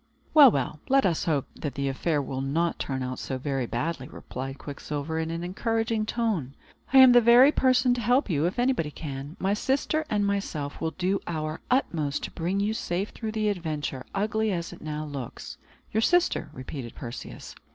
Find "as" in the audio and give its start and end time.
14.51-14.73